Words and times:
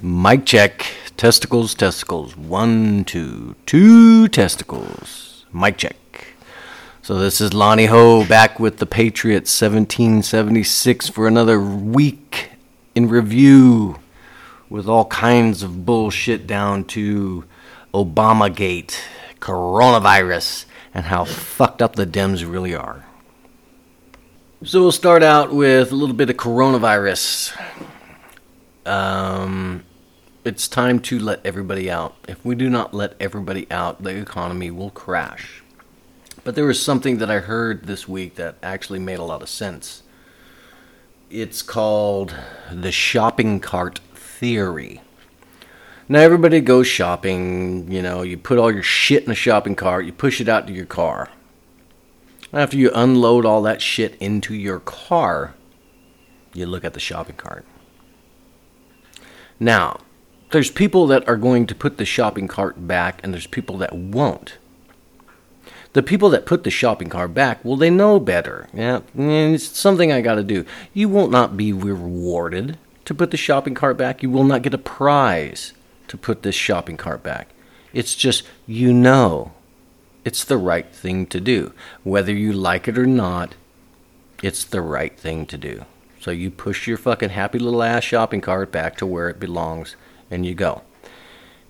Mic 0.00 0.46
check. 0.46 0.86
Testicles, 1.16 1.74
testicles. 1.74 2.36
One, 2.36 3.04
two, 3.04 3.56
two 3.66 4.28
testicles. 4.28 5.44
Mic 5.52 5.76
check. 5.76 5.96
So 7.02 7.18
this 7.18 7.40
is 7.40 7.52
Lonnie 7.52 7.86
Ho 7.86 8.24
back 8.24 8.60
with 8.60 8.76
the 8.76 8.86
Patriots 8.86 9.50
1776 9.60 11.08
for 11.08 11.26
another 11.26 11.60
week 11.60 12.50
in 12.94 13.08
review 13.08 13.98
with 14.70 14.88
all 14.88 15.06
kinds 15.06 15.64
of 15.64 15.84
bullshit 15.84 16.46
down 16.46 16.84
to 16.84 17.44
Obamagate, 17.92 19.00
coronavirus, 19.40 20.66
and 20.94 21.06
how 21.06 21.24
fucked 21.24 21.82
up 21.82 21.96
the 21.96 22.06
Dems 22.06 22.48
really 22.48 22.74
are. 22.74 23.04
So 24.62 24.80
we'll 24.80 24.92
start 24.92 25.24
out 25.24 25.52
with 25.52 25.90
a 25.90 25.96
little 25.96 26.14
bit 26.14 26.30
of 26.30 26.36
coronavirus. 26.36 27.56
Um, 28.86 29.84
it's 30.48 30.66
time 30.66 30.98
to 30.98 31.18
let 31.18 31.44
everybody 31.44 31.90
out. 31.90 32.16
If 32.26 32.42
we 32.42 32.54
do 32.54 32.70
not 32.70 32.94
let 32.94 33.14
everybody 33.20 33.70
out, 33.70 34.02
the 34.02 34.16
economy 34.16 34.70
will 34.70 34.88
crash. 34.88 35.62
But 36.42 36.54
there 36.54 36.64
was 36.64 36.82
something 36.82 37.18
that 37.18 37.30
I 37.30 37.40
heard 37.40 37.84
this 37.84 38.08
week 38.08 38.36
that 38.36 38.56
actually 38.62 38.98
made 38.98 39.18
a 39.18 39.24
lot 39.24 39.42
of 39.42 39.50
sense. 39.50 40.04
It's 41.30 41.60
called 41.60 42.34
the 42.72 42.90
shopping 42.90 43.60
cart 43.60 44.00
theory. 44.14 45.02
Now, 46.08 46.20
everybody 46.20 46.62
goes 46.62 46.86
shopping, 46.86 47.92
you 47.92 48.00
know, 48.00 48.22
you 48.22 48.38
put 48.38 48.56
all 48.58 48.72
your 48.72 48.82
shit 48.82 49.24
in 49.24 49.30
a 49.30 49.34
shopping 49.34 49.74
cart, 49.74 50.06
you 50.06 50.12
push 50.12 50.40
it 50.40 50.48
out 50.48 50.66
to 50.66 50.72
your 50.72 50.86
car. 50.86 51.28
After 52.54 52.78
you 52.78 52.90
unload 52.94 53.44
all 53.44 53.60
that 53.62 53.82
shit 53.82 54.14
into 54.14 54.54
your 54.54 54.80
car, 54.80 55.54
you 56.54 56.64
look 56.64 56.86
at 56.86 56.94
the 56.94 57.00
shopping 57.00 57.36
cart. 57.36 57.66
Now, 59.60 60.00
there's 60.50 60.70
people 60.70 61.06
that 61.08 61.28
are 61.28 61.36
going 61.36 61.66
to 61.66 61.74
put 61.74 61.98
the 61.98 62.04
shopping 62.04 62.48
cart 62.48 62.86
back, 62.86 63.20
and 63.22 63.32
there's 63.32 63.46
people 63.46 63.76
that 63.78 63.92
won't. 63.92 64.56
The 65.92 66.02
people 66.02 66.30
that 66.30 66.46
put 66.46 66.64
the 66.64 66.70
shopping 66.70 67.08
cart 67.08 67.34
back, 67.34 67.64
well, 67.64 67.76
they 67.76 67.90
know 67.90 68.20
better. 68.20 68.68
Yeah, 68.72 69.00
it's 69.16 69.76
something 69.76 70.12
I 70.12 70.20
got 70.20 70.36
to 70.36 70.44
do. 70.44 70.64
You 70.92 71.08
will 71.08 71.28
not 71.28 71.56
be 71.56 71.72
rewarded 71.72 72.78
to 73.04 73.14
put 73.14 73.30
the 73.30 73.36
shopping 73.36 73.74
cart 73.74 73.96
back. 73.96 74.22
You 74.22 74.30
will 74.30 74.44
not 74.44 74.62
get 74.62 74.74
a 74.74 74.78
prize 74.78 75.72
to 76.08 76.16
put 76.16 76.42
this 76.42 76.54
shopping 76.54 76.96
cart 76.96 77.22
back. 77.22 77.48
It's 77.92 78.14
just 78.14 78.44
you 78.66 78.92
know 78.92 79.52
it's 80.24 80.44
the 80.44 80.58
right 80.58 80.90
thing 80.92 81.26
to 81.26 81.40
do. 81.40 81.72
Whether 82.04 82.32
you 82.32 82.52
like 82.52 82.86
it 82.86 82.98
or 82.98 83.06
not, 83.06 83.54
it's 84.42 84.64
the 84.64 84.82
right 84.82 85.18
thing 85.18 85.46
to 85.46 85.56
do. 85.56 85.84
So 86.20 86.30
you 86.30 86.50
push 86.50 86.86
your 86.86 86.98
fucking 86.98 87.30
happy 87.30 87.58
little 87.58 87.82
ass 87.82 88.04
shopping 88.04 88.40
cart 88.40 88.70
back 88.70 88.96
to 88.98 89.06
where 89.06 89.30
it 89.30 89.40
belongs 89.40 89.96
and 90.30 90.44
you 90.44 90.54
go. 90.54 90.82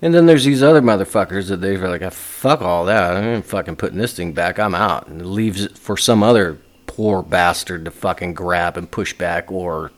And 0.01 0.15
then 0.15 0.27
there's 0.27 0.45
these 0.45 0.63
other 0.63 0.81
motherfuckers 0.81 1.49
that 1.49 1.61
they're 1.61 1.89
like, 1.89 2.03
ah, 2.03 2.11
fuck 2.11 2.63
all 2.63 2.85
that. 2.85 3.17
I 3.17 3.21
ain't 3.21 3.45
fucking 3.45 3.77
putting 3.77 3.99
this 3.99 4.15
thing 4.15 4.33
back. 4.33 4.59
I'm 4.59 4.75
out. 4.75 5.09
And 5.09 5.27
leaves 5.27 5.65
it 5.65 5.77
for 5.77 5.97
some 5.97 6.23
other 6.23 6.59
poor 6.87 7.23
bastard 7.23 7.85
to 7.85 7.91
fucking 7.91 8.35
grab 8.35 8.77
and 8.77 8.91
push 8.91 9.13
back 9.13 9.51
or 9.51 9.91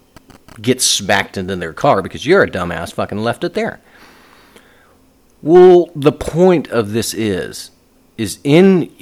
get 0.61 0.81
smacked 0.81 1.37
into 1.37 1.57
their 1.57 1.73
car 1.73 2.03
because 2.03 2.25
you're 2.25 2.43
a 2.43 2.51
dumbass 2.51 2.93
fucking 2.93 3.19
left 3.19 3.45
it 3.45 3.55
there. 3.55 3.81
Well, 5.43 5.91
the 5.95 6.13
point 6.13 6.69
of 6.69 6.93
this 6.93 7.15
is, 7.15 7.71
is 8.19 8.39
in 8.45 8.93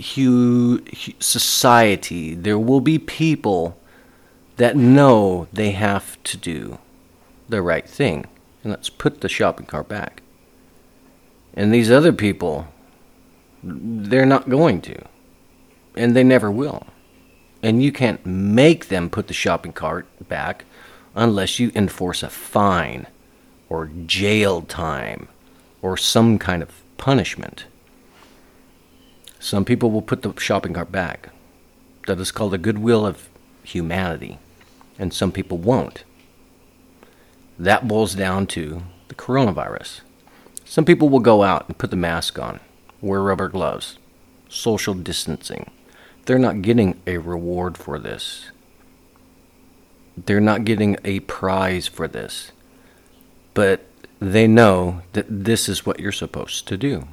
society, 1.18 2.34
there 2.34 2.58
will 2.58 2.80
be 2.80 2.98
people 2.98 3.76
that 4.56 4.76
know 4.76 5.48
they 5.52 5.72
have 5.72 6.22
to 6.24 6.36
do 6.36 6.78
the 7.48 7.62
right 7.62 7.88
thing. 7.88 8.26
Let's 8.68 8.90
put 8.90 9.20
the 9.20 9.28
shopping 9.28 9.66
cart 9.66 9.88
back. 9.88 10.22
And 11.54 11.72
these 11.72 11.90
other 11.90 12.12
people, 12.12 12.68
they're 13.62 14.26
not 14.26 14.48
going 14.48 14.80
to. 14.82 15.02
And 15.96 16.14
they 16.14 16.24
never 16.24 16.50
will. 16.50 16.86
And 17.62 17.82
you 17.82 17.90
can't 17.90 18.24
make 18.24 18.88
them 18.88 19.10
put 19.10 19.26
the 19.26 19.34
shopping 19.34 19.72
cart 19.72 20.06
back 20.28 20.64
unless 21.14 21.58
you 21.58 21.72
enforce 21.74 22.22
a 22.22 22.28
fine 22.28 23.06
or 23.68 23.90
jail 24.06 24.62
time 24.62 25.28
or 25.82 25.96
some 25.96 26.38
kind 26.38 26.62
of 26.62 26.70
punishment. 26.96 27.64
Some 29.40 29.64
people 29.64 29.90
will 29.90 30.02
put 30.02 30.22
the 30.22 30.32
shopping 30.38 30.74
cart 30.74 30.92
back. 30.92 31.30
That 32.06 32.20
is 32.20 32.30
called 32.30 32.52
the 32.52 32.58
goodwill 32.58 33.06
of 33.06 33.28
humanity 33.64 34.38
and 34.98 35.14
some 35.14 35.32
people 35.32 35.58
won't. 35.58 36.04
That 37.58 37.88
boils 37.88 38.14
down 38.14 38.46
to 38.48 38.82
the 39.08 39.14
coronavirus. 39.14 40.00
Some 40.64 40.84
people 40.84 41.08
will 41.08 41.20
go 41.20 41.42
out 41.42 41.66
and 41.66 41.78
put 41.78 41.90
the 41.90 41.96
mask 41.96 42.38
on, 42.38 42.60
wear 43.00 43.22
rubber 43.22 43.48
gloves, 43.48 43.98
social 44.48 44.94
distancing. 44.94 45.70
They're 46.26 46.38
not 46.38 46.62
getting 46.62 47.00
a 47.06 47.18
reward 47.18 47.78
for 47.78 47.98
this. 47.98 48.50
They're 50.16 50.40
not 50.40 50.64
getting 50.64 50.98
a 51.04 51.20
prize 51.20 51.86
for 51.86 52.06
this. 52.06 52.52
But 53.54 53.86
they 54.20 54.46
know 54.46 55.02
that 55.12 55.26
this 55.28 55.68
is 55.68 55.86
what 55.86 56.00
you're 56.00 56.12
supposed 56.12 56.68
to 56.68 56.76
do. 56.76 57.08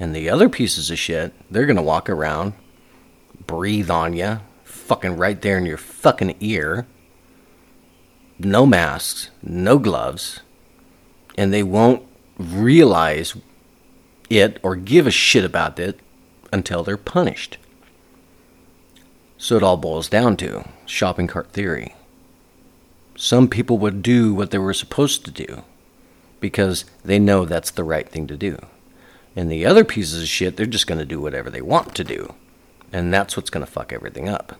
And 0.00 0.16
the 0.16 0.30
other 0.30 0.48
pieces 0.48 0.90
of 0.90 0.98
shit, 0.98 1.32
they're 1.50 1.66
going 1.66 1.76
to 1.76 1.82
walk 1.82 2.08
around, 2.08 2.54
breathe 3.46 3.90
on 3.90 4.14
you, 4.14 4.40
fucking 4.64 5.16
right 5.16 5.40
there 5.40 5.58
in 5.58 5.66
your 5.66 5.76
fucking 5.76 6.36
ear. 6.40 6.86
No 8.44 8.66
masks, 8.66 9.30
no 9.42 9.78
gloves, 9.78 10.40
and 11.38 11.52
they 11.52 11.62
won't 11.62 12.02
realize 12.38 13.36
it 14.28 14.58
or 14.62 14.74
give 14.76 15.06
a 15.06 15.10
shit 15.10 15.44
about 15.44 15.78
it 15.78 16.00
until 16.52 16.82
they're 16.82 16.96
punished. 16.96 17.58
So 19.38 19.56
it 19.56 19.62
all 19.62 19.76
boils 19.76 20.08
down 20.08 20.36
to 20.38 20.68
shopping 20.86 21.26
cart 21.26 21.52
theory. 21.52 21.94
Some 23.16 23.48
people 23.48 23.78
would 23.78 24.02
do 24.02 24.34
what 24.34 24.50
they 24.50 24.58
were 24.58 24.74
supposed 24.74 25.24
to 25.24 25.30
do 25.30 25.62
because 26.40 26.84
they 27.04 27.18
know 27.18 27.44
that's 27.44 27.70
the 27.70 27.84
right 27.84 28.08
thing 28.08 28.26
to 28.26 28.36
do. 28.36 28.58
And 29.36 29.50
the 29.50 29.64
other 29.64 29.84
pieces 29.84 30.22
of 30.22 30.28
shit, 30.28 30.56
they're 30.56 30.66
just 30.66 30.86
going 30.86 30.98
to 30.98 31.04
do 31.04 31.20
whatever 31.20 31.50
they 31.50 31.62
want 31.62 31.94
to 31.94 32.04
do. 32.04 32.34
And 32.92 33.12
that's 33.12 33.36
what's 33.36 33.50
going 33.50 33.64
to 33.64 33.70
fuck 33.70 33.92
everything 33.92 34.28
up. 34.28 34.58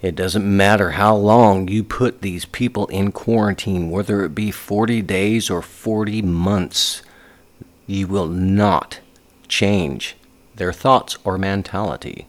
It 0.00 0.14
doesn't 0.14 0.56
matter 0.56 0.90
how 0.90 1.16
long 1.16 1.66
you 1.66 1.82
put 1.82 2.22
these 2.22 2.44
people 2.44 2.86
in 2.86 3.10
quarantine, 3.10 3.90
whether 3.90 4.24
it 4.24 4.34
be 4.34 4.50
40 4.52 5.02
days 5.02 5.50
or 5.50 5.60
40 5.60 6.22
months, 6.22 7.02
you 7.86 8.06
will 8.06 8.28
not 8.28 9.00
change 9.48 10.16
their 10.54 10.72
thoughts 10.72 11.18
or 11.24 11.36
mentality 11.36 12.28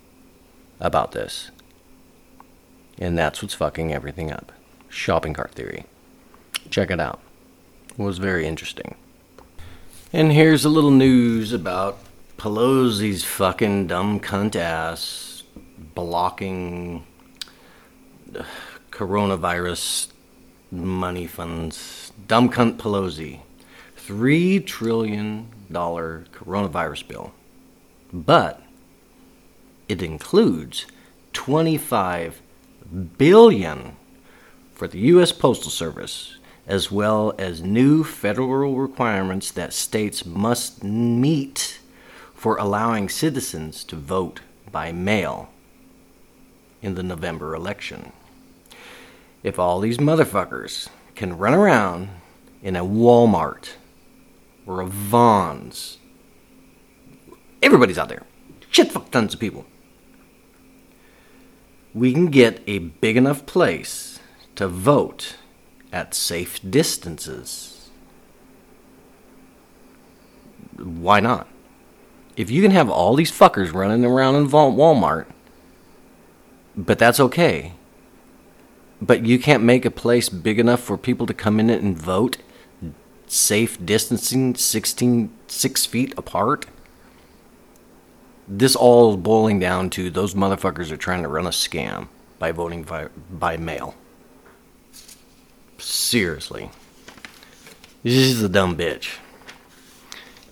about 0.79 1.11
this. 1.11 1.51
And 2.97 3.17
that's 3.17 3.41
what's 3.41 3.53
fucking 3.53 3.93
everything 3.93 4.31
up. 4.31 4.51
Shopping 4.89 5.33
cart 5.33 5.51
theory. 5.51 5.85
Check 6.69 6.89
it 6.89 6.99
out. 6.99 7.19
It 7.91 7.99
was 7.99 8.17
very 8.17 8.47
interesting. 8.47 8.95
And 10.11 10.31
here's 10.31 10.65
a 10.65 10.69
little 10.69 10.91
news 10.91 11.53
about 11.53 11.99
Pelosi's 12.37 13.23
fucking 13.23 13.87
dumb 13.87 14.19
cunt 14.19 14.55
ass 14.55 15.43
blocking 15.77 17.05
coronavirus 18.91 20.07
money 20.71 21.27
funds. 21.27 22.11
Dumb 22.27 22.49
cunt 22.49 22.77
Pelosi. 22.77 23.41
$3 23.97 24.65
trillion 24.65 25.47
coronavirus 25.71 27.07
bill. 27.07 27.31
But 28.11 28.61
it 29.87 30.01
includes 30.01 30.85
25 31.33 32.41
billion 33.17 33.95
for 34.73 34.87
the 34.87 34.99
US 34.99 35.31
Postal 35.31 35.71
Service 35.71 36.37
as 36.69 36.91
well 36.91 37.33
as 37.39 37.63
new 37.63 38.03
federal 38.03 38.75
requirements 38.75 39.51
that 39.51 39.73
states 39.73 40.23
must 40.23 40.83
meet 40.83 41.79
for 42.35 42.57
allowing 42.57 43.09
citizens 43.09 43.83
to 43.83 43.95
vote 43.95 44.41
by 44.71 44.91
mail 44.91 45.49
in 46.81 46.95
the 46.95 47.03
November 47.03 47.53
election 47.55 48.11
if 49.43 49.57
all 49.57 49.79
these 49.79 49.97
motherfuckers 49.97 50.89
can 51.15 51.37
run 51.37 51.53
around 51.53 52.09
in 52.61 52.75
a 52.75 52.83
Walmart 52.83 53.71
or 54.65 54.81
a 54.81 54.85
Vons, 54.85 55.97
everybody's 57.61 57.97
out 57.97 58.09
there. 58.09 58.23
Shit, 58.69 58.91
fuck 58.91 59.09
tons 59.11 59.33
of 59.33 59.39
people. 59.39 59.65
We 61.93 62.13
can 62.13 62.27
get 62.27 62.61
a 62.67 62.79
big 62.79 63.17
enough 63.17 63.45
place 63.45 64.19
to 64.55 64.67
vote 64.67 65.37
at 65.91 66.13
safe 66.13 66.59
distances. 66.69 67.89
Why 70.77 71.19
not? 71.19 71.47
If 72.37 72.51
you 72.51 72.61
can 72.61 72.71
have 72.71 72.89
all 72.89 73.15
these 73.15 73.31
fuckers 73.31 73.73
running 73.73 74.05
around 74.05 74.35
in 74.35 74.47
Walmart, 74.47 75.25
but 76.85 76.97
that's 76.97 77.19
okay. 77.19 77.73
But 79.01 79.25
you 79.25 79.39
can't 79.39 79.63
make 79.63 79.85
a 79.85 79.91
place 79.91 80.29
big 80.29 80.59
enough 80.59 80.81
for 80.81 80.97
people 80.97 81.25
to 81.25 81.33
come 81.33 81.59
in 81.59 81.69
and 81.69 81.97
vote 81.97 82.37
safe 83.27 83.83
distancing 83.85 84.55
16 84.55 85.31
6 85.47 85.85
feet 85.85 86.13
apart? 86.17 86.65
This 88.47 88.75
all 88.75 89.15
boiling 89.17 89.59
down 89.59 89.89
to 89.91 90.09
those 90.09 90.33
motherfuckers 90.33 90.91
are 90.91 90.97
trying 90.97 91.21
to 91.21 91.29
run 91.29 91.45
a 91.45 91.51
scam 91.51 92.07
by 92.39 92.51
voting 92.51 92.83
by, 92.83 93.09
by 93.29 93.57
mail. 93.57 93.95
Seriously. 95.77 96.71
This 98.03 98.13
is 98.13 98.41
a 98.41 98.49
dumb 98.49 98.75
bitch. 98.75 99.17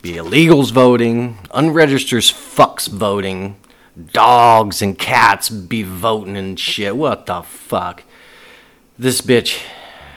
Be 0.02 0.14
illegals 0.14 0.72
voting 0.72 1.38
unregistered 1.52 2.24
fucks 2.24 2.88
voting 2.88 3.58
dogs 4.14 4.82
and 4.82 4.98
cats 4.98 5.50
be 5.50 5.84
voting 5.84 6.38
and 6.38 6.60
shit 6.60 6.96
what 6.96 7.26
the 7.26 7.42
fuck 7.42 8.04
this 9.00 9.22
bitch 9.22 9.62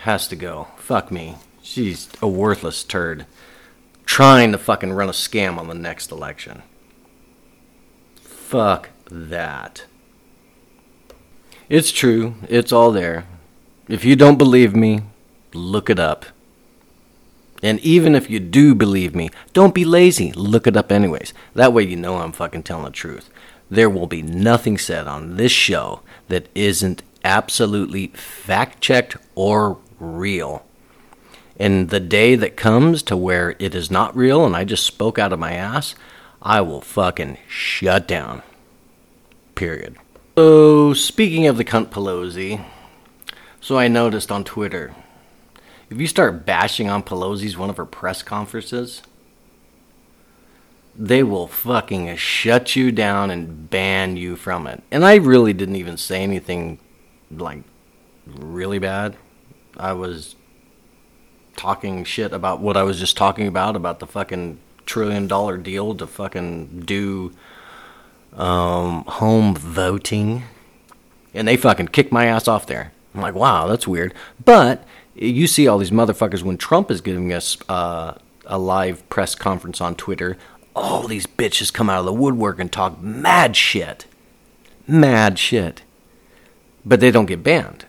has 0.02 0.26
to 0.28 0.36
go. 0.36 0.68
Fuck 0.76 1.10
me. 1.10 1.36
She's 1.62 2.08
a 2.22 2.28
worthless 2.28 2.82
turd. 2.82 3.26
Trying 4.04 4.52
to 4.52 4.58
fucking 4.58 4.92
run 4.92 5.08
a 5.08 5.12
scam 5.12 5.58
on 5.58 5.68
the 5.68 5.74
next 5.74 6.10
election. 6.10 6.62
Fuck 8.22 8.90
that. 9.10 9.84
It's 11.68 11.92
true. 11.92 12.34
It's 12.48 12.72
all 12.72 12.90
there. 12.90 13.26
If 13.88 14.04
you 14.04 14.16
don't 14.16 14.38
believe 14.38 14.74
me, 14.74 15.02
look 15.52 15.90
it 15.90 16.00
up. 16.00 16.26
And 17.62 17.78
even 17.80 18.14
if 18.14 18.30
you 18.30 18.40
do 18.40 18.74
believe 18.74 19.14
me, 19.14 19.28
don't 19.52 19.74
be 19.74 19.84
lazy. 19.84 20.32
Look 20.32 20.66
it 20.66 20.76
up 20.76 20.90
anyways. 20.90 21.34
That 21.54 21.72
way 21.72 21.82
you 21.82 21.96
know 21.96 22.16
I'm 22.16 22.32
fucking 22.32 22.62
telling 22.62 22.84
the 22.86 22.90
truth. 22.90 23.28
There 23.70 23.88
will 23.88 24.06
be 24.06 24.22
nothing 24.22 24.76
said 24.78 25.06
on 25.06 25.36
this 25.36 25.52
show 25.52 26.00
that 26.28 26.48
isn't 26.54 27.02
absolutely 27.24 28.08
fact 28.08 28.80
checked 28.80 29.16
or 29.34 29.78
real. 29.98 30.64
And 31.58 31.90
the 31.90 32.00
day 32.00 32.34
that 32.36 32.56
comes 32.56 33.02
to 33.04 33.16
where 33.16 33.54
it 33.58 33.74
is 33.74 33.90
not 33.90 34.16
real 34.16 34.44
and 34.44 34.56
I 34.56 34.64
just 34.64 34.84
spoke 34.84 35.18
out 35.18 35.32
of 35.32 35.38
my 35.38 35.52
ass, 35.52 35.94
I 36.42 36.62
will 36.62 36.80
fucking 36.80 37.38
shut 37.48 38.08
down. 38.08 38.42
Period. 39.54 39.96
So, 40.36 40.94
speaking 40.94 41.46
of 41.46 41.58
the 41.58 41.64
cunt 41.64 41.90
Pelosi, 41.90 42.64
so 43.60 43.76
I 43.76 43.88
noticed 43.88 44.32
on 44.32 44.42
Twitter, 44.42 44.94
if 45.90 46.00
you 46.00 46.06
start 46.06 46.46
bashing 46.46 46.88
on 46.88 47.02
Pelosi's 47.02 47.58
one 47.58 47.68
of 47.68 47.76
her 47.76 47.84
press 47.84 48.22
conferences, 48.22 49.02
they 50.96 51.22
will 51.22 51.46
fucking 51.46 52.14
shut 52.16 52.76
you 52.76 52.92
down 52.92 53.30
and 53.30 53.70
ban 53.70 54.16
you 54.16 54.36
from 54.36 54.66
it. 54.66 54.82
And 54.90 55.04
I 55.04 55.16
really 55.16 55.52
didn't 55.52 55.76
even 55.76 55.96
say 55.96 56.22
anything 56.22 56.78
like 57.30 57.62
really 58.26 58.78
bad. 58.78 59.16
I 59.76 59.92
was 59.92 60.36
talking 61.56 62.04
shit 62.04 62.32
about 62.32 62.60
what 62.60 62.76
I 62.76 62.82
was 62.82 62.98
just 62.98 63.16
talking 63.16 63.46
about 63.46 63.76
about 63.76 63.98
the 63.98 64.06
fucking 64.06 64.58
trillion 64.86 65.26
dollar 65.26 65.56
deal 65.56 65.94
to 65.94 66.06
fucking 66.06 66.82
do 66.86 67.32
um, 68.34 69.04
home 69.04 69.54
voting, 69.54 70.44
and 71.34 71.46
they 71.46 71.56
fucking 71.56 71.88
kicked 71.88 72.12
my 72.12 72.26
ass 72.26 72.48
off 72.48 72.66
there. 72.66 72.92
I'm 73.14 73.20
like, 73.20 73.34
wow, 73.34 73.66
that's 73.66 73.88
weird. 73.88 74.14
But 74.44 74.86
you 75.14 75.46
see 75.46 75.66
all 75.66 75.78
these 75.78 75.90
motherfuckers 75.90 76.42
when 76.42 76.56
Trump 76.56 76.90
is 76.90 77.00
giving 77.00 77.32
us 77.32 77.58
uh, 77.68 78.14
a 78.46 78.58
live 78.58 79.08
press 79.10 79.34
conference 79.34 79.80
on 79.80 79.94
Twitter. 79.94 80.38
All 80.80 81.06
these 81.06 81.26
bitches 81.26 81.72
come 81.72 81.90
out 81.90 82.00
of 82.00 82.06
the 82.06 82.12
woodwork 82.12 82.58
and 82.58 82.72
talk 82.72 83.00
mad 83.00 83.56
shit. 83.56 84.06
Mad 84.86 85.38
shit 85.38 85.82
but 86.84 87.00
they 87.00 87.10
don't 87.10 87.26
get 87.26 87.42
banned. 87.42 87.84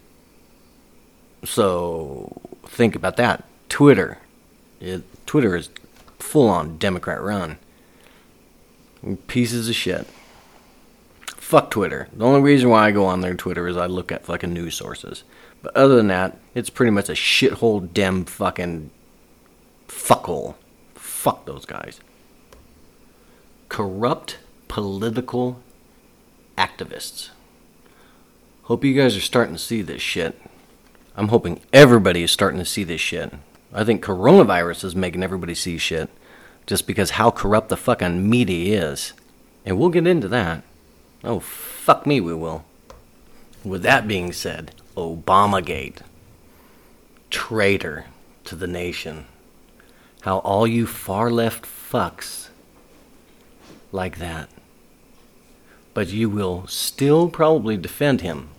So 1.43 2.41
think 2.65 2.95
about 2.95 3.17
that. 3.17 3.43
Twitter, 3.69 4.19
it, 4.79 5.03
Twitter 5.25 5.55
is 5.55 5.69
full 6.19 6.49
on 6.49 6.77
Democrat 6.77 7.21
run. 7.21 7.57
Pieces 9.27 9.67
of 9.69 9.75
shit. 9.75 10.05
Fuck 11.37 11.71
Twitter. 11.71 12.07
The 12.13 12.25
only 12.25 12.41
reason 12.41 12.69
why 12.69 12.87
I 12.87 12.91
go 12.91 13.05
on 13.05 13.21
their 13.21 13.33
Twitter 13.33 13.67
is 13.67 13.75
I 13.75 13.87
look 13.87 14.11
at 14.11 14.25
fucking 14.25 14.53
news 14.53 14.75
sources. 14.75 15.23
But 15.63 15.75
other 15.75 15.95
than 15.95 16.07
that, 16.07 16.37
it's 16.53 16.69
pretty 16.69 16.91
much 16.91 17.09
a 17.09 17.13
shithole 17.13 17.91
dem 17.91 18.25
fucking 18.25 18.91
fuckhole. 19.87 20.55
Fuck 20.95 21.45
those 21.45 21.65
guys. 21.65 21.99
Corrupt 23.71 24.37
political 24.67 25.61
activists. 26.57 27.29
Hope 28.63 28.83
you 28.83 28.93
guys 28.93 29.15
are 29.15 29.21
starting 29.21 29.55
to 29.55 29.61
see 29.61 29.81
this 29.81 30.01
shit. 30.01 30.37
I'm 31.15 31.29
hoping 31.29 31.61
everybody 31.71 32.21
is 32.23 32.31
starting 32.31 32.59
to 32.59 32.65
see 32.65 32.83
this 32.83 32.99
shit. 32.99 33.33
I 33.71 33.85
think 33.85 34.03
coronavirus 34.03 34.83
is 34.83 34.93
making 34.93 35.23
everybody 35.23 35.55
see 35.55 35.77
shit 35.77 36.09
just 36.67 36.85
because 36.85 37.11
how 37.11 37.31
corrupt 37.31 37.69
the 37.69 37.77
fucking 37.77 38.29
media 38.29 38.91
is. 38.91 39.13
And 39.65 39.79
we'll 39.79 39.87
get 39.87 40.05
into 40.05 40.27
that. 40.27 40.63
Oh, 41.23 41.39
fuck 41.39 42.05
me, 42.05 42.19
we 42.19 42.33
will. 42.33 42.65
With 43.63 43.83
that 43.83 44.05
being 44.05 44.33
said, 44.33 44.73
Obamagate. 44.97 45.99
Traitor 47.29 48.07
to 48.43 48.55
the 48.57 48.67
nation. 48.67 49.27
How 50.23 50.39
all 50.39 50.67
you 50.67 50.85
far 50.85 51.31
left 51.31 51.63
fucks 51.63 52.40
like 53.91 54.17
that. 54.17 54.49
But 55.93 56.09
you 56.09 56.29
will 56.29 56.67
still 56.67 57.29
probably 57.29 57.77
defend 57.77 58.21
him 58.21 58.49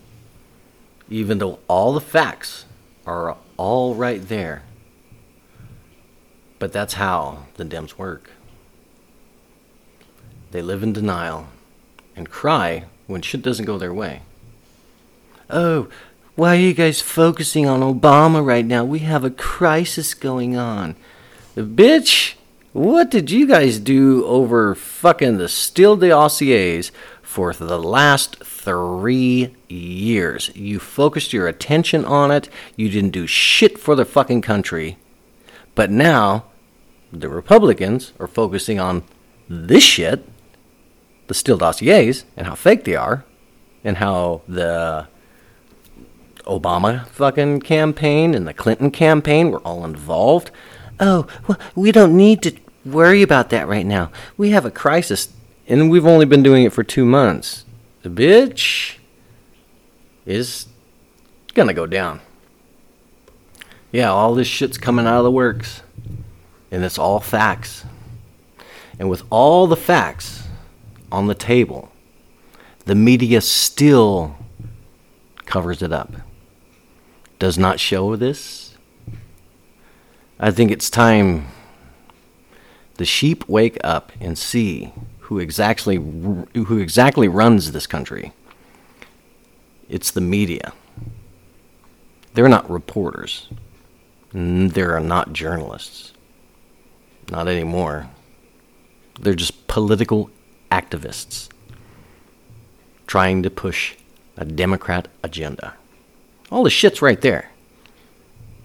even 1.13 1.39
though 1.39 1.59
all 1.69 1.93
the 1.93 2.01
facts 2.01 2.65
are 3.07 3.37
all 3.59 3.95
right 3.95 4.29
there. 4.29 4.63
But 6.59 6.73
that's 6.73 6.95
how 6.95 7.47
the 7.57 7.65
Dems 7.65 7.99
work. 7.99 8.31
They 10.53 10.63
live 10.63 10.83
in 10.83 10.93
denial 10.93 11.49
and 12.17 12.31
cry 12.31 12.85
when 13.07 13.21
shit 13.21 13.43
doesn't 13.43 13.67
go 13.67 13.79
their 13.79 13.93
way. 13.93 14.23
Oh, 15.51 15.89
why 16.35 16.57
are 16.57 16.61
you 16.61 16.73
guys 16.73 17.03
focusing 17.03 17.67
on 17.67 17.81
Obama 17.81 18.45
right 18.45 18.65
now? 18.65 18.85
We 18.85 19.01
have 19.01 19.25
a 19.25 19.31
crisis 19.31 20.15
going 20.15 20.57
on. 20.57 20.97
The 21.55 21.63
Bitch, 21.63 22.35
what 22.73 23.11
did 23.11 23.31
you 23.31 23.47
guys 23.47 23.79
do 23.79 24.25
over 24.27 24.75
fucking 24.75 25.39
the 25.39 25.49
Steele 25.49 25.97
dossiers 25.97 26.91
for 27.33 27.55
the 27.55 27.79
last 27.79 28.45
three 28.45 29.57
years. 29.67 30.51
You 30.55 30.79
focused 30.79 31.33
your 31.33 31.49
attention 31.49 32.05
on 32.05 32.31
it. 32.31 32.51
You 32.77 32.91
didn't 32.91 33.11
do 33.13 33.27
shit 33.27 33.79
for 33.79 33.95
the 33.97 34.05
fucking 34.05 34.43
country. 34.43 34.99
But 35.75 35.91
now, 35.91 36.45
the 37.11 37.31
Republicans 37.31 38.13
are 38.21 38.27
focusing 38.27 38.79
on 38.79 39.05
this 39.49 39.83
shit, 39.83 40.29
the 41.29 41.33
Steele 41.33 41.57
dossiers, 41.57 42.27
and 42.37 42.47
how 42.47 42.55
fake 42.55 42.85
they 42.85 42.97
are, 42.97 43.25
and 43.83 43.97
how 43.97 44.43
the 44.47 45.09
Obama 46.45 47.07
fucking 47.09 47.61
campaign 47.61 48.35
and 48.35 48.47
the 48.47 48.53
Clinton 48.53 48.91
campaign 48.91 49.51
were 49.51 49.61
all 49.61 49.87
involved. 49.87 50.51
Oh, 51.03 51.27
well, 51.49 51.59
we 51.75 51.91
don't 51.91 52.17
need 52.17 52.43
to 52.43 52.57
worry 52.85 53.23
about 53.23 53.51
that 53.51 53.67
right 53.67 53.85
now. 53.85 54.13
We 54.37 54.51
have 54.51 54.65
a 54.65 54.71
crisis 54.71 55.29
and 55.67 55.91
we've 55.91 56.07
only 56.07 56.27
been 56.27 56.45
doing 56.45 56.63
it 56.63 56.73
for 56.73 56.85
two 56.85 57.05
months. 57.05 57.65
The 58.03 58.09
bitch 58.09 58.99
is 60.25 60.67
gonna 61.55 61.75
go 61.75 61.87
down. 61.87 62.21
Yeah, 63.91 64.13
all 64.13 64.37
this 64.37 64.47
shit's 64.47 64.79
coming 64.79 65.05
out 65.05 65.19
of 65.19 65.25
the 65.25 65.31
works. 65.33 65.83
And 66.71 66.85
it's 66.85 66.99
all 66.99 67.19
facts. 67.19 67.85
And 68.97 69.11
with 69.11 69.25
all 69.29 69.67
the 69.67 69.77
facts 69.77 70.45
on 71.11 71.27
the 71.27 71.35
table, 71.35 71.91
the 72.85 72.95
media 72.95 73.41
still 73.41 74.37
covers 75.47 75.83
it 75.83 75.93
up. 75.93 76.13
Does 77.41 77.59
not 77.59 77.81
show 77.81 78.15
this. 78.15 78.72
I 80.45 80.51
think 80.51 80.73
it's 80.73 80.91
time 80.91 81.47
the 82.97 83.05
sheep 83.05 83.49
wake 83.49 83.79
up 83.85 84.11
and 84.21 84.37
see 84.37 84.93
who 85.21 85.39
exactly 85.39 85.95
who 85.95 86.79
exactly 86.79 87.29
runs 87.29 87.71
this 87.71 87.87
country. 87.87 88.33
It's 89.89 90.11
the 90.11 90.21
media. 90.21 90.73
They're 92.35 92.49
not 92.49 92.69
reporters. 92.69 93.51
They're 94.33 94.99
not 94.99 95.33
journalists. 95.33 96.13
Not 97.31 97.47
anymore. 97.47 98.11
They're 99.21 99.35
just 99.35 99.69
political 99.69 100.29
activists 100.73 101.51
trying 103.07 103.45
to 103.45 103.51
push 103.51 103.95
a 104.37 104.45
Democrat 104.45 105.07
agenda. 105.23 105.75
All 106.51 106.65
the 106.65 106.71
shit's 106.71 107.01
right 107.01 107.21
there. 107.21 107.52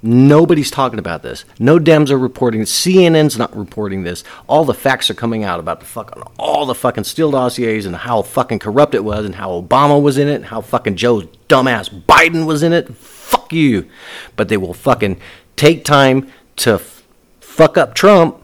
Nobody's 0.08 0.72
talking 0.72 1.00
about 1.00 1.22
this. 1.22 1.44
No 1.60 1.78
Dems 1.80 2.10
are 2.10 2.18
reporting. 2.18 2.62
CNN's 2.62 3.38
not 3.38 3.54
reporting 3.54 4.04
this. 4.04 4.24
All 4.48 4.64
the 4.64 4.74
facts 4.74 5.10
are 5.10 5.14
coming 5.14 5.44
out 5.44 5.60
about 5.60 5.82
the 5.82 5.86
fucking 5.86 6.24
all 6.40 6.66
the 6.66 6.74
fucking 6.74 7.04
Steele 7.04 7.32
dossiers 7.32 7.86
and 7.86 7.94
how 7.94 8.22
fucking 8.22 8.60
corrupt 8.60 8.96
it 8.96 9.04
was 9.04 9.26
and 9.26 9.36
how 9.36 9.50
Obama 9.62 10.02
was 10.02 10.18
in 10.18 10.30
it 10.30 10.36
and 10.36 10.46
how 10.46 10.62
fucking 10.62 10.96
Joe's 10.96 11.26
dumbass 11.50 11.90
Biden 12.06 12.46
was 12.46 12.64
in 12.64 12.72
it. 12.72 12.88
Fuck 12.96 13.52
you. 13.52 13.90
But 14.38 14.48
they 14.48 14.56
will 14.56 14.74
fucking 14.74 15.20
take 15.58 15.84
time 15.84 16.32
to 16.58 16.76
f- 16.76 17.04
fuck 17.42 17.78
up 17.78 17.94
Trump 17.94 18.42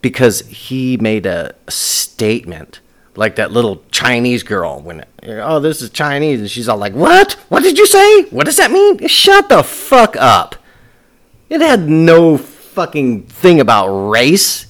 because 0.00 0.42
he 0.42 0.96
made 0.98 1.26
a 1.26 1.56
statement 1.68 2.78
like 3.16 3.34
that 3.34 3.50
little 3.50 3.82
Chinese 3.90 4.44
girl 4.44 4.80
when 4.80 5.04
oh 5.24 5.58
this 5.58 5.82
is 5.82 5.90
Chinese 5.90 6.38
and 6.38 6.48
she's 6.48 6.68
all 6.68 6.78
like 6.78 6.92
what 6.94 7.32
what 7.48 7.64
did 7.64 7.78
you 7.78 7.86
say 7.86 8.22
what 8.26 8.44
does 8.44 8.58
that 8.58 8.70
mean 8.70 9.08
shut 9.08 9.48
the 9.48 9.64
fuck 9.64 10.16
up 10.16 10.54
it 11.48 11.60
had 11.60 11.88
no 11.88 12.36
fucking 12.36 13.22
thing 13.22 13.60
about 13.60 13.88
race 13.88 14.66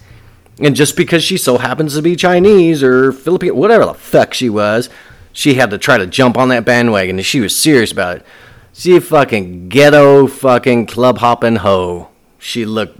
and 0.60 0.76
just 0.76 0.96
because 0.96 1.24
she 1.24 1.36
so 1.36 1.58
happens 1.58 1.94
to 1.94 2.02
be 2.02 2.16
Chinese 2.16 2.82
or 2.82 3.12
Filipino 3.12 3.54
whatever 3.54 3.84
the 3.84 3.94
fuck 3.94 4.34
she 4.34 4.48
was 4.48 4.88
she 5.32 5.54
had 5.54 5.70
to 5.70 5.78
try 5.78 5.98
to 5.98 6.06
jump 6.06 6.36
on 6.36 6.48
that 6.48 6.64
bandwagon 6.64 7.16
and 7.16 7.26
she 7.26 7.40
was 7.40 7.56
serious 7.56 7.92
about 7.92 8.18
it 8.18 8.26
she 8.72 8.98
fucking 9.00 9.68
ghetto 9.68 10.26
fucking 10.26 10.86
club 10.86 11.18
hopping 11.18 11.56
hoe 11.56 12.08
she 12.38 12.64
looked 12.64 12.98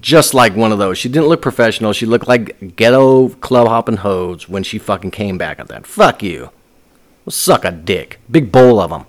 just 0.00 0.34
like 0.34 0.54
one 0.54 0.72
of 0.72 0.78
those. 0.78 0.98
She 0.98 1.08
didn't 1.08 1.28
look 1.28 1.42
professional. 1.42 1.92
She 1.92 2.06
looked 2.06 2.28
like 2.28 2.76
ghetto 2.76 3.30
club 3.30 3.68
hopping 3.68 3.98
hoes 3.98 4.48
when 4.48 4.62
she 4.62 4.78
fucking 4.78 5.10
came 5.10 5.38
back 5.38 5.58
at 5.58 5.68
that. 5.68 5.86
Fuck 5.86 6.22
you. 6.22 6.50
Well, 7.24 7.32
suck 7.32 7.64
a 7.64 7.70
dick. 7.70 8.20
Big 8.30 8.52
bowl 8.52 8.80
of 8.80 8.90
them. 8.90 9.06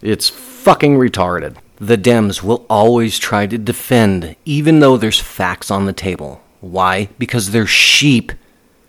It's 0.00 0.28
fucking 0.28 0.96
retarded. 0.96 1.56
The 1.84 1.98
Dems 1.98 2.42
will 2.42 2.64
always 2.70 3.18
try 3.18 3.46
to 3.46 3.58
defend, 3.58 4.36
even 4.44 4.80
though 4.80 4.96
there's 4.96 5.20
facts 5.20 5.70
on 5.70 5.84
the 5.84 5.92
table. 5.92 6.40
Why? 6.60 7.08
Because 7.18 7.50
they're 7.50 7.66
sheep 7.66 8.32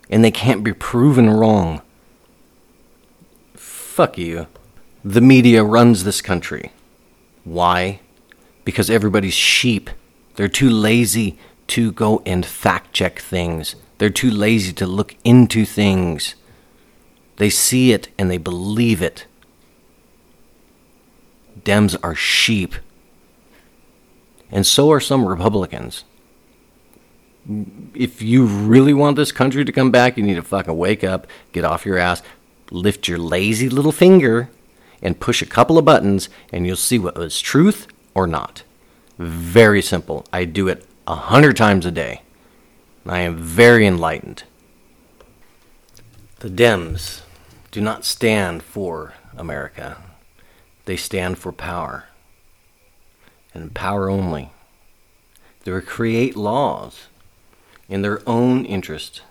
and 0.08 0.24
they 0.24 0.30
can't 0.30 0.64
be 0.64 0.72
proven 0.72 1.28
wrong. 1.28 1.82
Fuck 3.54 4.16
you. 4.16 4.46
The 5.04 5.20
media 5.20 5.62
runs 5.62 6.04
this 6.04 6.22
country. 6.22 6.72
Why? 7.44 8.00
because 8.66 8.90
everybody's 8.90 9.32
sheep. 9.32 9.88
They're 10.34 10.48
too 10.48 10.68
lazy 10.68 11.38
to 11.68 11.92
go 11.92 12.20
and 12.26 12.44
fact 12.44 12.92
check 12.92 13.20
things. 13.20 13.76
They're 13.96 14.10
too 14.10 14.30
lazy 14.30 14.74
to 14.74 14.86
look 14.86 15.16
into 15.24 15.64
things. 15.64 16.34
They 17.36 17.48
see 17.48 17.92
it 17.92 18.08
and 18.18 18.30
they 18.30 18.36
believe 18.36 19.00
it. 19.00 19.24
Dems 21.62 21.96
are 22.02 22.14
sheep. 22.14 22.74
And 24.50 24.66
so 24.66 24.90
are 24.92 25.00
some 25.00 25.26
Republicans. 25.26 26.04
If 27.94 28.22
you 28.22 28.46
really 28.46 28.94
want 28.94 29.16
this 29.16 29.32
country 29.32 29.64
to 29.64 29.72
come 29.72 29.90
back, 29.90 30.16
you 30.16 30.22
need 30.22 30.34
to 30.34 30.42
fucking 30.42 30.76
wake 30.76 31.04
up, 31.04 31.26
get 31.52 31.64
off 31.64 31.86
your 31.86 31.98
ass, 31.98 32.22
lift 32.70 33.08
your 33.08 33.18
lazy 33.18 33.68
little 33.68 33.92
finger, 33.92 34.50
and 35.02 35.20
push 35.20 35.42
a 35.42 35.46
couple 35.46 35.78
of 35.78 35.84
buttons, 35.84 36.28
and 36.52 36.66
you'll 36.66 36.76
see 36.76 36.98
what 36.98 37.16
was 37.16 37.40
truth 37.40 37.86
or 38.14 38.26
not. 38.26 38.62
Very 39.18 39.82
simple. 39.82 40.26
I 40.32 40.44
do 40.44 40.68
it 40.68 40.84
a 41.06 41.14
hundred 41.14 41.56
times 41.56 41.86
a 41.86 41.90
day. 41.90 42.22
I 43.06 43.20
am 43.20 43.36
very 43.36 43.86
enlightened. 43.86 44.42
The 46.40 46.48
Dems 46.50 47.22
do 47.70 47.80
not 47.80 48.04
stand 48.04 48.62
for 48.62 49.14
America. 49.36 49.96
They 50.84 50.96
stand 50.96 51.38
for 51.38 51.52
power. 51.52 52.06
And 53.56 53.72
power 53.72 54.10
only. 54.10 54.50
They 55.64 55.80
create 55.80 56.36
laws 56.36 57.06
in 57.88 58.02
their 58.02 58.20
own 58.28 58.66
interest. 58.66 59.22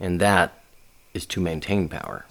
And 0.00 0.18
that 0.18 0.64
is 1.12 1.26
to 1.26 1.42
maintain 1.42 1.90
power. 1.90 2.24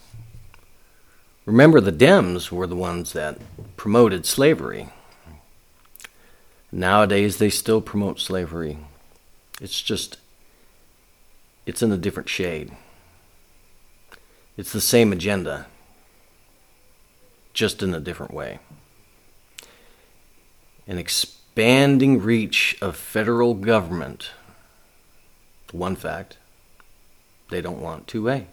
Remember, 1.45 1.79
the 1.79 1.91
Dems 1.91 2.51
were 2.51 2.65
the 2.65 2.75
ones 2.75 3.13
that 3.13 3.37
promoted 3.77 4.25
slavery. 4.25 4.89
Nowadays, 6.71 7.37
they 7.37 7.51
still 7.51 7.79
promote 7.79 8.19
slavery. 8.19 8.79
It's 9.61 9.83
just, 9.83 10.17
it's 11.67 11.83
in 11.83 11.91
a 11.91 11.97
different 11.97 12.27
shade. 12.27 12.71
It's 14.57 14.73
the 14.73 14.81
same 14.81 15.13
agenda, 15.13 15.67
just 17.53 17.83
in 17.83 17.93
a 17.93 17.99
different 17.99 18.33
way. 18.33 18.57
An 20.87 20.97
expanding 20.97 22.21
reach 22.21 22.77
of 22.81 22.95
federal 22.95 23.53
government. 23.53 24.31
One 25.71 25.95
fact, 25.95 26.37
they 27.49 27.61
don't 27.61 27.81
want 27.81 28.07
2A. 28.07 28.45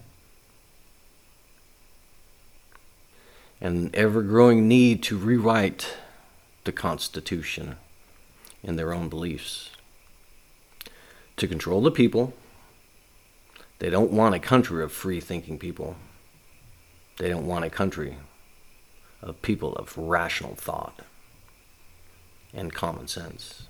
an 3.64 3.90
ever 3.94 4.22
growing 4.22 4.68
need 4.68 5.02
to 5.02 5.16
rewrite 5.16 5.96
the 6.64 6.72
Constitution 6.72 7.76
in 8.62 8.76
their 8.76 8.92
own 8.92 9.08
beliefs. 9.08 9.70
To 11.38 11.48
control 11.48 11.80
the 11.80 11.90
people, 11.90 12.34
they 13.78 13.88
don't 13.88 14.12
want 14.12 14.34
a 14.34 14.38
country 14.38 14.82
of 14.82 14.92
free 14.92 15.18
thinking 15.18 15.58
people. 15.58 15.96
They 17.16 17.30
don't 17.30 17.46
want 17.46 17.64
a 17.64 17.70
country 17.70 18.18
of 19.22 19.40
people 19.40 19.74
of 19.76 19.96
rational 19.96 20.54
thought 20.54 21.00
and 22.54 22.73
common 22.73 23.08
sense. 23.08 23.66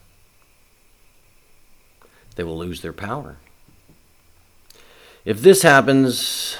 They 2.36 2.44
will 2.44 2.58
lose 2.58 2.82
their 2.82 2.92
power. 2.92 3.36
If 5.24 5.40
this 5.40 5.62
happens, 5.62 6.56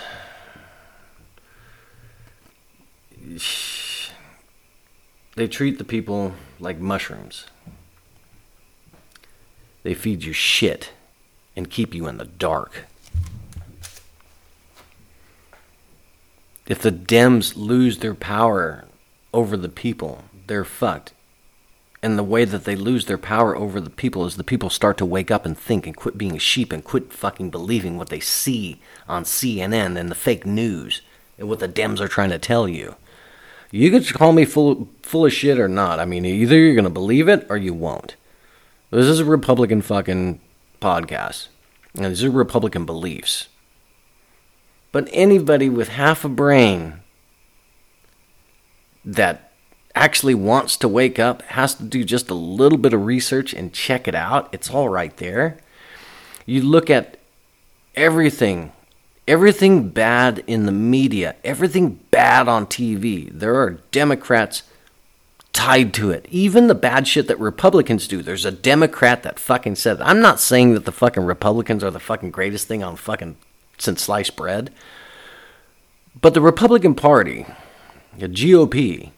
they 5.37 5.49
treat 5.49 5.79
the 5.79 5.85
people 5.85 6.35
like 6.59 6.79
mushrooms. 6.79 7.47
They 9.83 9.95
feed 9.95 10.25
you 10.25 10.33
shit 10.33 10.93
and 11.57 11.71
keep 11.71 11.95
you 11.95 12.07
in 12.07 12.17
the 12.17 12.25
dark. 12.25 12.85
If 16.67 16.81
the 16.81 16.93
Dems 16.93 17.55
lose 17.57 17.99
their 17.99 18.15
power 18.15 18.87
over 19.35 19.57
the 19.57 19.69
people, 19.69 20.25
they're 20.47 20.65
fucked. 20.65 21.14
And 22.05 22.19
the 22.19 22.23
way 22.23 22.45
that 22.45 22.65
they 22.65 22.77
lose 22.77 23.07
their 23.07 23.17
power 23.17 23.57
over 23.57 23.81
the 23.81 23.89
people 23.89 24.27
is 24.27 24.37
the 24.37 24.45
people 24.45 24.69
start 24.69 24.99
to 24.99 25.07
wake 25.07 25.31
up 25.31 25.47
and 25.47 25.57
think 25.57 25.87
and 25.87 25.97
quit 25.97 26.19
being 26.19 26.37
a 26.37 26.39
sheep 26.39 26.71
and 26.71 26.85
quit 26.85 27.15
fucking 27.15 27.49
believing 27.49 27.97
what 27.97 28.11
they 28.11 28.21
see 28.21 28.79
on 29.09 29.25
CNN 29.25 29.99
and 29.99 30.11
the 30.11 30.15
fake 30.15 30.45
news 30.45 31.01
and 31.39 31.49
what 31.49 31.61
the 31.61 31.67
Dems 31.69 32.01
are 32.01 32.07
trying 32.07 32.29
to 32.29 32.39
tell 32.39 32.69
you. 32.69 32.97
You 33.71 33.91
could 33.91 34.07
call 34.13 34.33
me 34.35 34.45
full 34.45 34.91
full 35.01 35.25
of 35.25 35.33
shit 35.33 35.59
or 35.59 35.67
not. 35.67 35.99
I 35.99 36.05
mean, 36.05 36.27
either 36.27 36.59
you're 36.59 36.75
gonna 36.75 36.91
believe 36.91 37.27
it 37.27 37.47
or 37.49 37.57
you 37.57 37.73
won't. 37.73 38.17
This 38.91 39.07
is 39.07 39.21
a 39.21 39.25
Republican 39.25 39.81
fucking 39.81 40.43
podcast, 40.83 41.49
and 41.95 42.05
these 42.05 42.23
are 42.23 42.31
Republican 42.31 42.85
beliefs. 42.85 43.49
But 44.93 45.09
anybody 45.11 45.71
with 45.71 45.89
half 45.89 46.23
a 46.23 46.29
brain 46.29 47.01
that 49.07 49.44
actually 49.95 50.35
wants 50.35 50.77
to 50.77 50.89
wake 50.89 51.19
up 51.19 51.43
has 51.43 51.75
to 51.75 51.85
do 51.85 52.05
just 52.05 52.31
a 52.31 52.35
little 52.35 52.79
bit 52.79 52.93
of 52.93 53.05
research 53.05 53.55
and 53.55 53.73
check 53.73 54.09
it 54.09 54.15
out. 54.15 54.49
It's 54.53 54.71
all 54.71 54.89
right 54.89 55.17
there. 55.19 55.59
You 56.47 56.63
look 56.63 56.91
at 56.91 57.17
everything 57.95 58.73
everything 59.27 59.89
bad 59.89 60.45
in 60.47 60.67
the 60.67 60.73
media, 60.73 61.37
everything 61.45 62.01
bad 62.11 62.49
on 62.49 62.67
TV, 62.67 63.31
there 63.33 63.57
are 63.57 63.79
Democrats 63.91 64.63
tied 65.53 65.95
to 65.95 66.11
it. 66.11 66.27
Even 66.31 66.67
the 66.67 66.75
bad 66.75 67.07
shit 67.07 67.29
that 67.29 67.39
Republicans 67.39 68.09
do, 68.09 68.23
there's 68.23 68.45
a 68.45 68.51
Democrat 68.51 69.23
that 69.23 69.39
fucking 69.39 69.77
said, 69.77 70.01
I'm 70.03 70.21
not 70.21 70.41
saying 70.41 70.75
that 70.75 70.85
the 70.85 70.93
fucking 70.93 71.25
Republicans 71.25 71.83
are 71.85 71.91
the 71.91 72.01
fucking 72.01 72.31
greatest 72.31 72.67
thing 72.67 72.83
on 72.83 72.97
fucking 72.97 73.37
since 73.79 74.03
sliced 74.03 74.37
bread. 74.37 74.73
But 76.21 76.35
the 76.35 76.41
Republican 76.41 76.95
Party, 76.95 77.47
the 78.17 78.29
GOP, 78.29 79.11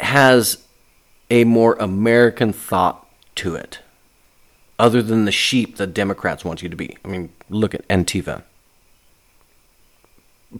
has 0.00 0.64
a 1.30 1.44
more 1.44 1.74
American 1.76 2.52
thought 2.52 3.06
to 3.36 3.54
it 3.54 3.80
other 4.78 5.02
than 5.02 5.24
the 5.24 5.32
sheep 5.32 5.76
the 5.76 5.86
Democrats 5.86 6.44
want 6.44 6.62
you 6.62 6.68
to 6.68 6.76
be. 6.76 6.96
I 7.04 7.08
mean, 7.08 7.32
look 7.48 7.74
at 7.74 7.86
Antifa. 7.88 8.42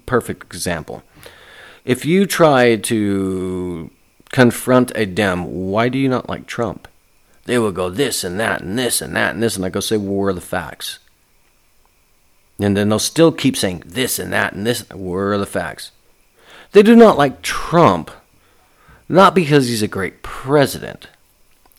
Perfect 0.06 0.44
example. 0.44 1.02
If 1.84 2.04
you 2.04 2.26
try 2.26 2.76
to 2.76 3.90
confront 4.32 4.92
a 4.96 5.06
Dem, 5.06 5.68
why 5.70 5.88
do 5.88 5.98
you 5.98 6.08
not 6.08 6.28
like 6.28 6.46
Trump? 6.46 6.88
They 7.44 7.58
will 7.58 7.72
go 7.72 7.90
this 7.90 8.24
and 8.24 8.40
that 8.40 8.62
and 8.62 8.78
this 8.78 9.02
and 9.02 9.14
that 9.14 9.34
and 9.34 9.42
this, 9.42 9.56
and 9.56 9.64
I 9.64 9.68
go 9.68 9.80
say, 9.80 9.96
well, 9.96 10.14
where 10.14 10.28
are 10.30 10.32
the 10.32 10.40
facts? 10.40 10.98
And 12.58 12.76
then 12.76 12.88
they'll 12.88 12.98
still 12.98 13.32
keep 13.32 13.56
saying 13.56 13.82
this 13.84 14.18
and 14.18 14.32
that 14.32 14.54
and 14.54 14.66
this. 14.66 14.88
Where 14.90 15.32
are 15.32 15.38
the 15.38 15.46
facts? 15.46 15.90
They 16.72 16.82
do 16.82 16.96
not 16.96 17.18
like 17.18 17.42
Trump 17.42 18.10
Not 19.08 19.34
because 19.34 19.68
he's 19.68 19.82
a 19.82 19.88
great 19.88 20.22
president. 20.22 21.08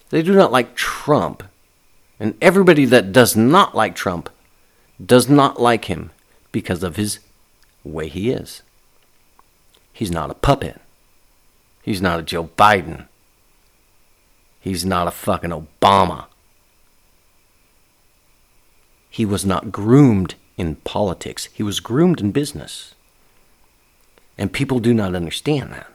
They 0.10 0.22
do 0.22 0.34
not 0.34 0.52
like 0.52 0.76
Trump. 0.76 1.44
And 2.20 2.36
everybody 2.42 2.86
that 2.86 3.12
does 3.12 3.36
not 3.36 3.76
like 3.76 3.96
Trump 3.96 4.30
does 5.04 5.28
not 5.28 5.60
like 5.60 5.86
him 5.86 6.12
because 6.52 6.84
of 6.84 6.96
his 6.96 7.20
way 7.84 8.08
he 8.08 8.30
is. 8.30 8.62
He's 9.92 10.12
not 10.12 10.30
a 10.30 10.36
puppet. 10.36 10.80
He's 11.82 12.02
not 12.02 12.20
a 12.20 12.24
Joe 12.24 12.50
Biden. 12.58 13.08
He's 14.60 14.86
not 14.86 15.08
a 15.08 15.12
fucking 15.12 15.52
Obama. 15.52 16.26
He 19.10 19.26
was 19.26 19.46
not 19.46 19.72
groomed 19.72 20.36
in 20.58 20.76
politics, 20.78 21.50
he 21.54 21.64
was 21.64 21.80
groomed 21.80 22.22
in 22.22 22.32
business. 22.32 22.96
And 24.38 24.52
people 24.52 24.80
do 24.80 24.94
not 24.94 25.16
understand 25.16 25.72
that. 25.72 25.88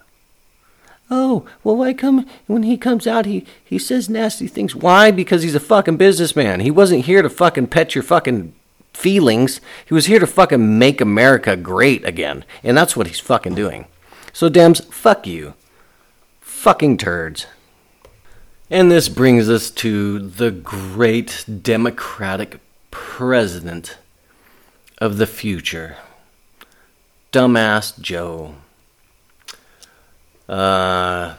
Oh, 1.10 1.44
well, 1.64 1.76
why 1.76 1.92
come 1.92 2.24
when 2.46 2.62
he 2.62 2.76
comes 2.76 3.06
out, 3.06 3.26
he, 3.26 3.44
he 3.64 3.78
says 3.78 4.08
nasty 4.08 4.46
things? 4.46 4.76
Why? 4.76 5.10
Because 5.10 5.42
he's 5.42 5.56
a 5.56 5.60
fucking 5.60 5.96
businessman. 5.96 6.60
He 6.60 6.70
wasn't 6.70 7.06
here 7.06 7.20
to 7.20 7.28
fucking 7.28 7.66
pet 7.66 7.96
your 7.96 8.04
fucking 8.04 8.54
feelings. 8.94 9.60
He 9.84 9.94
was 9.94 10.06
here 10.06 10.20
to 10.20 10.26
fucking 10.26 10.78
make 10.78 11.00
America 11.00 11.56
great 11.56 12.04
again. 12.04 12.44
And 12.62 12.76
that's 12.76 12.96
what 12.96 13.08
he's 13.08 13.18
fucking 13.18 13.56
doing. 13.56 13.86
So, 14.32 14.48
Dems, 14.48 14.84
fuck 14.92 15.26
you. 15.26 15.54
Fucking 16.40 16.98
turds. 16.98 17.46
And 18.70 18.88
this 18.88 19.08
brings 19.08 19.48
us 19.48 19.68
to 19.72 20.20
the 20.20 20.52
great 20.52 21.44
Democratic 21.62 22.60
president 22.92 23.98
of 24.98 25.16
the 25.16 25.26
future, 25.26 25.96
Dumbass 27.32 27.98
Joe. 28.00 28.54
Uh, 30.50 31.36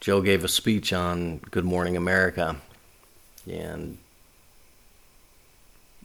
Joe 0.00 0.22
gave 0.22 0.42
a 0.42 0.48
speech 0.48 0.94
on 0.94 1.40
Good 1.50 1.66
Morning 1.66 1.94
America 1.94 2.56
and 3.46 3.98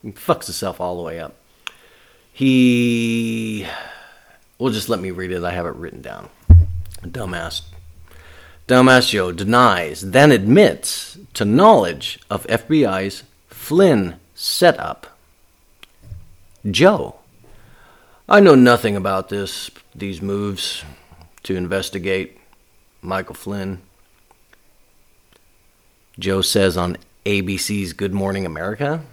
fucks 0.04 0.48
himself 0.48 0.82
all 0.82 0.98
the 0.98 1.02
way 1.02 1.18
up. 1.18 1.34
He. 2.34 3.66
Well, 4.60 4.74
just 4.74 4.90
let 4.90 5.00
me 5.00 5.12
read 5.12 5.32
it. 5.32 5.46
I 5.46 5.52
have 5.52 5.66
it 5.66 5.76
written 5.76 6.02
down. 6.02 6.28
Dumbass. 7.02 7.62
Dumbass 8.68 9.10
Joe 9.10 9.32
denies, 9.32 10.12
then 10.12 10.34
admits 10.34 11.18
to 11.36 11.46
knowledge 11.46 12.20
of 12.30 12.46
FBI's 12.48 13.24
Flynn 13.48 14.20
setup. 14.36 15.18
Joe. 16.70 17.16
I 18.28 18.42
know 18.42 18.56
nothing 18.56 18.98
about 18.98 19.30
this, 19.30 19.72
these 19.96 20.22
moves 20.22 20.84
to 21.44 21.56
investigate 21.56 22.41
Michael 23.02 23.36
Flynn. 23.36 23.82
Joe 26.20 26.42
says 26.42 26.78
on 26.78 26.98
ABC's 27.26 27.94
Good 27.94 28.14
Morning 28.14 28.46
America 28.46 29.04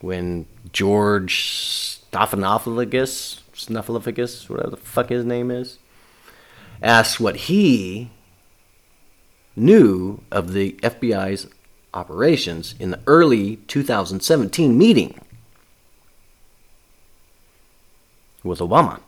when 0.00 0.46
George 0.72 1.98
Stephanopoulos, 2.12 3.40
Snuffleupagus, 3.54 4.48
whatever 4.48 4.70
the 4.70 4.76
fuck 4.76 5.08
his 5.08 5.24
name 5.24 5.50
is, 5.50 5.78
asks 6.82 7.18
what 7.18 7.36
he 7.36 8.10
knew 9.56 10.20
of 10.30 10.52
the 10.52 10.72
FBI's 10.82 11.48
operations 11.92 12.74
in 12.78 12.90
the 12.90 13.00
early 13.06 13.56
2017 13.68 14.76
meeting 14.76 15.18
with 18.42 18.58
Obama. 18.58 19.00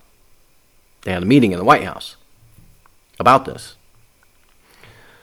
They 1.03 1.13
had 1.13 1.23
a 1.23 1.27
meeting 1.27 1.53
in 1.53 1.59
the 1.59 1.65
White 1.65 1.85
House 1.85 2.17
about 3.19 3.45
this. 3.45 3.77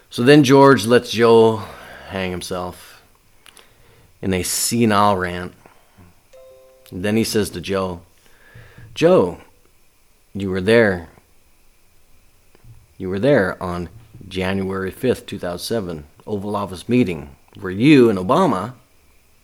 So 0.09 0.23
then 0.23 0.43
George 0.43 0.85
lets 0.85 1.11
Joe 1.11 1.63
hang 2.09 2.31
himself 2.31 3.01
in 4.21 4.33
a 4.33 4.43
senile 4.43 5.17
rant. 5.17 5.53
And 6.91 7.03
then 7.03 7.17
he 7.17 7.23
says 7.23 7.49
to 7.51 7.61
Joe, 7.61 8.01
Joe, 8.93 9.41
you 10.33 10.49
were 10.49 10.61
there. 10.61 11.09
You 12.97 13.09
were 13.09 13.19
there 13.19 13.61
on 13.61 13.89
January 14.27 14.91
5th, 14.91 15.25
2007, 15.25 16.05
Oval 16.27 16.55
Office 16.55 16.87
meeting, 16.87 17.35
where 17.59 17.71
you 17.71 18.09
and 18.09 18.19
Obama 18.19 18.73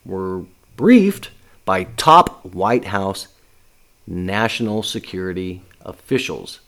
were 0.05 0.43
briefed 0.75 1.31
by 1.65 1.83
top 1.83 2.45
White 2.45 2.85
House 2.85 3.27
national 4.07 4.83
security 4.83 5.61
officials 5.81 6.59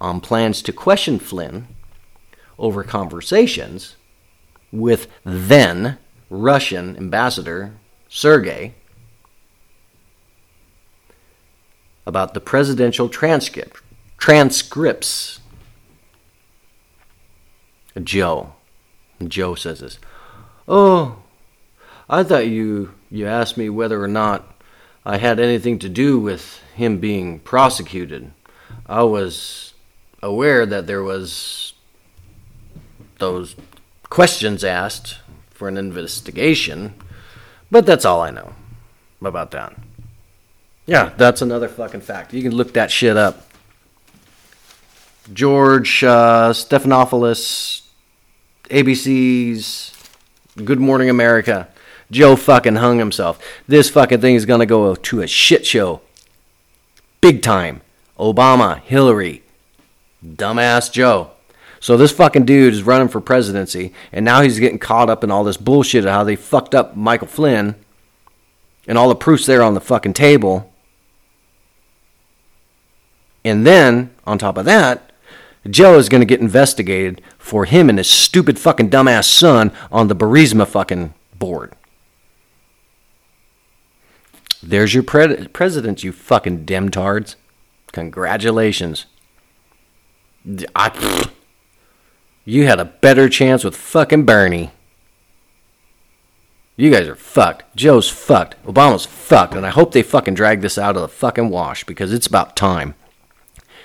on 0.00 0.20
plans 0.20 0.62
to 0.62 0.72
question 0.72 1.18
Flynn 1.18 1.68
over 2.58 2.82
conversations 2.82 3.96
with 4.72 5.08
then 5.24 5.98
Russian 6.28 6.96
ambassador 6.96 7.74
Sergei 8.08 8.74
about 12.06 12.34
the 12.34 12.40
presidential 12.40 13.08
transcript 13.08 13.82
transcripts. 14.20 15.40
Joe. 18.02 18.52
Joe 19.26 19.54
says 19.54 19.80
this. 19.80 19.98
Oh, 20.68 21.16
I 22.08 22.22
thought 22.22 22.46
you 22.46 22.94
you 23.10 23.26
asked 23.26 23.56
me 23.56 23.68
whether 23.68 24.02
or 24.02 24.08
not 24.08 24.62
I 25.04 25.16
had 25.16 25.40
anything 25.40 25.78
to 25.80 25.88
do 25.88 26.18
with 26.18 26.62
him 26.74 26.98
being 26.98 27.40
prosecuted. 27.40 28.32
I 28.86 29.02
was 29.02 29.69
aware 30.22 30.66
that 30.66 30.86
there 30.86 31.02
was 31.02 31.72
those 33.18 33.56
questions 34.08 34.64
asked 34.64 35.18
for 35.50 35.68
an 35.68 35.76
investigation, 35.76 36.94
but 37.70 37.86
that's 37.86 38.04
all 38.04 38.20
I 38.20 38.30
know 38.30 38.54
about 39.20 39.50
that. 39.52 39.74
Yeah, 40.86 41.12
that's 41.16 41.42
another 41.42 41.68
fucking 41.68 42.00
fact. 42.00 42.34
You 42.34 42.42
can 42.42 42.52
look 42.52 42.72
that 42.72 42.90
shit 42.90 43.16
up. 43.16 43.46
George 45.32 46.02
uh, 46.02 46.52
Stephanopoulos, 46.52 47.82
ABC's 48.64 49.94
Good 50.64 50.80
Morning 50.80 51.08
America. 51.08 51.68
Joe 52.10 52.34
fucking 52.34 52.76
hung 52.76 52.98
himself. 52.98 53.40
This 53.68 53.88
fucking 53.90 54.20
thing 54.20 54.34
is 54.34 54.46
gonna 54.46 54.66
go 54.66 54.96
to 54.96 55.20
a 55.20 55.26
shit 55.26 55.64
show. 55.64 56.00
Big 57.20 57.42
time. 57.42 57.82
Obama, 58.18 58.80
Hillary, 58.80 59.42
dumbass 60.24 60.92
Joe. 60.92 61.30
So 61.80 61.96
this 61.96 62.12
fucking 62.12 62.44
dude 62.44 62.74
is 62.74 62.82
running 62.82 63.08
for 63.08 63.20
presidency, 63.20 63.94
and 64.12 64.24
now 64.24 64.42
he's 64.42 64.58
getting 64.58 64.78
caught 64.78 65.08
up 65.08 65.24
in 65.24 65.30
all 65.30 65.44
this 65.44 65.56
bullshit 65.56 66.04
of 66.04 66.10
how 66.10 66.24
they 66.24 66.36
fucked 66.36 66.74
up 66.74 66.94
Michael 66.94 67.26
Flynn, 67.26 67.74
and 68.86 68.98
all 68.98 69.08
the 69.08 69.14
proofs 69.14 69.46
there 69.46 69.62
on 69.62 69.74
the 69.74 69.80
fucking 69.80 70.12
table. 70.12 70.70
And 73.44 73.66
then, 73.66 74.10
on 74.26 74.36
top 74.36 74.58
of 74.58 74.66
that, 74.66 75.10
Joe 75.68 75.98
is 75.98 76.08
going 76.08 76.20
to 76.20 76.26
get 76.26 76.40
investigated 76.40 77.22
for 77.38 77.64
him 77.64 77.88
and 77.88 77.98
his 77.98 78.08
stupid 78.08 78.58
fucking 78.58 78.90
dumbass 78.90 79.24
son 79.24 79.72
on 79.90 80.08
the 80.08 80.16
Burisma 80.16 80.66
fucking 80.66 81.14
board. 81.38 81.72
There's 84.62 84.92
your 84.92 85.02
pre- 85.02 85.48
president, 85.48 86.04
you 86.04 86.12
fucking 86.12 86.64
demtards. 86.64 87.36
Congratulations. 87.92 89.06
I, 90.74 91.30
you 92.44 92.66
had 92.66 92.80
a 92.80 92.84
better 92.84 93.28
chance 93.28 93.64
with 93.64 93.76
fucking 93.76 94.24
Bernie. 94.24 94.70
You 96.76 96.90
guys 96.90 97.08
are 97.08 97.14
fucked. 97.14 97.76
Joe's 97.76 98.08
fucked. 98.08 98.56
Obama's 98.64 99.04
fucked. 99.04 99.54
And 99.54 99.66
I 99.66 99.70
hope 99.70 99.92
they 99.92 100.02
fucking 100.02 100.34
drag 100.34 100.62
this 100.62 100.78
out 100.78 100.96
of 100.96 101.02
the 101.02 101.08
fucking 101.08 101.50
wash 101.50 101.84
because 101.84 102.12
it's 102.12 102.26
about 102.26 102.56
time. 102.56 102.94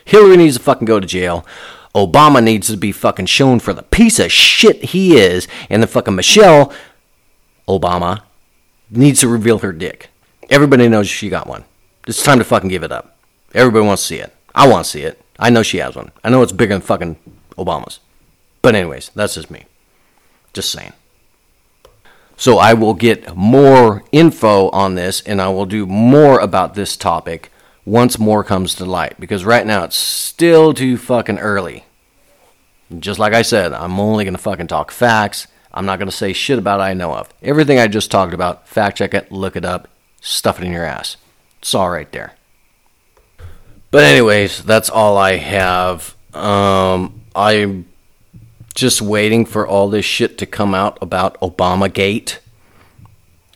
Hillary 0.06 0.38
needs 0.38 0.58
to 0.58 0.64
fucking 0.64 0.86
go 0.86 1.00
to 1.00 1.06
jail. 1.06 1.46
Obama 1.94 2.42
needs 2.42 2.68
to 2.68 2.78
be 2.78 2.92
fucking 2.94 3.26
shown 3.26 3.60
for 3.60 3.74
the 3.74 3.84
piece 3.84 4.18
of 4.20 4.32
shit 4.32 4.82
he 4.86 5.18
is. 5.18 5.48
And 5.70 5.84
the 5.84 5.88
fucking 5.88 6.16
Michelle 6.16 6.74
Obama 7.68 8.22
needs 8.90 9.20
to 9.20 9.28
reveal 9.28 9.60
her 9.60 9.74
dick. 9.74 10.10
Everybody 10.50 10.88
knows 10.88 11.10
she 11.10 11.28
got 11.28 11.48
one. 11.48 11.66
It's 12.08 12.24
time 12.24 12.38
to 12.38 12.46
fucking 12.46 12.70
give 12.70 12.84
it 12.84 12.92
up. 12.92 13.18
Everybody 13.54 13.86
wants 13.86 14.04
to 14.04 14.08
see 14.08 14.20
it. 14.20 14.34
I 14.54 14.68
want 14.68 14.86
to 14.86 14.92
see 14.92 15.02
it. 15.02 15.22
I 15.38 15.50
know 15.50 15.64
she 15.64 15.78
has 15.78 15.96
one. 15.96 16.12
I 16.24 16.30
know 16.30 16.42
it's 16.42 16.52
bigger 16.52 16.74
than 16.74 16.82
fucking 16.82 17.18
Obama's. 17.58 18.00
But 18.62 18.76
anyways, 18.76 19.12
that's 19.16 19.36
just 19.36 19.52
me. 19.52 19.66
Just 20.54 20.72
saying. 20.72 20.94
So 22.38 22.58
I 22.58 22.74
will 22.74 22.94
get 22.94 23.36
more 23.36 24.04
info 24.12 24.70
on 24.72 24.96
this 24.96 25.22
and 25.22 25.42
I 25.42 25.50
will 25.50 25.66
do 25.66 25.86
more 25.86 26.40
about 26.40 26.74
this 26.74 26.98
topic 26.98 27.52
once 27.86 28.20
more 28.20 28.44
comes 28.44 28.76
to 28.76 28.86
light 28.86 29.20
because 29.20 29.46
right 29.46 29.66
now 29.66 29.84
it's 29.84 29.96
still 29.96 30.74
too 30.74 30.98
fucking 30.98 31.40
early. 31.40 31.86
Just 33.00 33.20
like 33.20 33.34
I 33.34 33.42
said, 33.42 33.74
I'm 33.74 34.00
only 34.00 34.26
going 34.26 34.36
to 34.36 34.42
fucking 34.42 34.68
talk 34.68 34.92
facts. 34.92 35.48
I'm 35.74 35.86
not 35.86 36.00
going 36.00 36.10
to 36.10 36.16
say 36.16 36.34
shit 36.34 36.60
about 36.60 36.82
I 36.82 36.94
know 36.94 37.14
of. 37.14 37.30
Everything 37.42 37.80
I 37.80 37.88
just 37.88 38.12
talked 38.12 38.34
about, 38.34 38.68
fact 38.68 38.98
check 38.98 39.14
it, 39.14 39.32
look 39.32 39.56
it 39.56 39.66
up, 39.66 39.88
stuff 40.22 40.60
it 40.60 40.66
in 40.66 40.72
your 40.72 40.86
ass. 40.86 41.18
It's 41.60 41.74
all 41.74 41.90
right 41.90 42.12
there. 42.12 42.34
But 43.96 44.04
anyways, 44.04 44.62
that's 44.64 44.90
all 44.90 45.18
I 45.18 45.38
have. 45.38 46.18
Um, 46.34 47.22
I 47.34 47.86
just 48.74 49.02
waiting 49.02 49.46
for 49.46 49.66
all 49.66 49.88
this 49.88 50.04
shit 50.04 50.38
to 50.40 50.46
come 50.46 50.76
out 50.76 50.98
about 51.02 51.40
Obama 51.40 51.88
Gate 51.94 52.42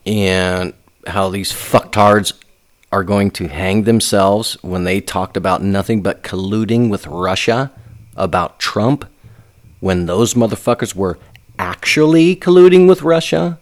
and 0.06 0.72
how 1.06 1.28
these 1.28 1.52
fucktards 1.52 2.32
are 2.90 3.04
going 3.04 3.32
to 3.32 3.50
hang 3.50 3.84
themselves 3.84 4.54
when 4.64 4.86
they 4.86 5.02
talked 5.02 5.36
about 5.36 5.62
nothing 5.62 6.02
but 6.02 6.24
colluding 6.24 6.90
with 6.90 7.06
Russia 7.06 7.74
about 8.16 8.60
Trump 8.60 9.04
when 9.82 10.06
those 10.06 10.36
motherfuckers 10.36 10.96
were 10.96 11.20
actually 11.58 12.34
colluding 12.34 12.88
with 12.88 13.02
Russia 13.02 13.60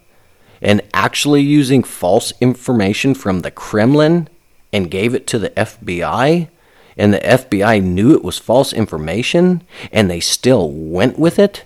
and 0.61 0.83
actually 0.93 1.41
using 1.41 1.81
false 1.81 2.33
information 2.39 3.15
from 3.15 3.39
the 3.39 3.49
Kremlin 3.49 4.29
and 4.71 4.91
gave 4.91 5.15
it 5.15 5.25
to 5.25 5.39
the 5.39 5.49
FBI 5.49 6.49
and 6.97 7.13
the 7.13 7.19
FBI 7.19 7.83
knew 7.83 8.13
it 8.13 8.23
was 8.23 8.37
false 8.37 8.73
information 8.73 9.63
and 9.91 10.09
they 10.09 10.19
still 10.19 10.71
went 10.71 11.19
with 11.19 11.37
it? 11.37 11.63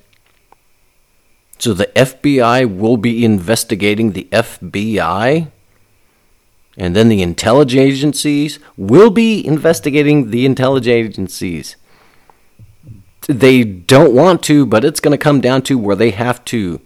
So 1.58 1.74
the 1.74 1.88
FBI 1.96 2.76
will 2.76 2.98
be 2.98 3.24
investigating 3.24 4.12
the 4.12 4.28
FBI? 4.32 5.52
And 6.78 6.96
then 6.96 7.10
the 7.10 7.22
intelligence 7.22 7.80
agencies 7.80 8.60
will 8.78 9.12
be 9.12 9.46
investigating 9.46 10.32
the 10.32 10.46
intelligence 10.46 10.88
agencies. 10.88 11.76
They 13.28 13.64
don't 13.64 14.14
want 14.14 14.42
to, 14.44 14.66
but 14.66 14.84
it's 14.84 15.00
going 15.00 15.12
to 15.12 15.24
come 15.24 15.42
down 15.42 15.62
to 15.64 15.78
where 15.78 15.96
they 15.96 16.12
have 16.12 16.44
to. 16.46 16.82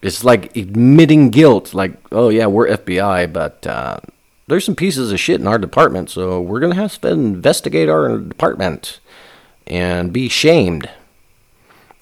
It's 0.00 0.22
like 0.22 0.56
admitting 0.56 1.30
guilt, 1.30 1.74
like, 1.74 1.94
oh 2.12 2.28
yeah, 2.28 2.46
we're 2.46 2.68
FBI, 2.68 3.32
but 3.32 3.66
uh, 3.66 3.98
there's 4.46 4.64
some 4.64 4.76
pieces 4.76 5.12
of 5.12 5.20
shit 5.20 5.40
in 5.40 5.46
our 5.46 5.58
department, 5.58 6.10
so 6.10 6.40
we're 6.40 6.60
going 6.60 6.72
to 6.72 6.80
have 6.80 7.00
to 7.00 7.08
investigate 7.08 7.88
our 7.88 8.18
department 8.18 9.00
and 9.66 10.12
be 10.12 10.28
shamed. 10.28 10.90